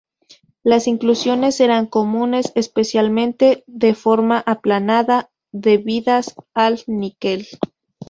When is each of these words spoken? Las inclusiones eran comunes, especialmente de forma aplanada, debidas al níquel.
Las 0.63 0.87
inclusiones 0.87 1.59
eran 1.59 1.85
comunes, 1.85 2.53
especialmente 2.55 3.63
de 3.67 3.93
forma 3.93 4.39
aplanada, 4.43 5.29
debidas 5.51 6.33
al 6.55 6.81
níquel. 6.87 7.45